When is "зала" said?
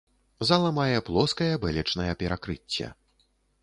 0.49-0.71